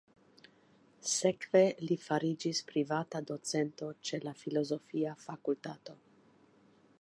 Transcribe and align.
Sekve 1.09 1.61
li 1.83 1.97
fariĝis 2.05 2.61
privata 2.71 3.21
docento 3.33 3.91
ĉe 4.09 4.21
la 4.25 4.35
filozofia 4.41 5.15
fakultato. 5.27 5.99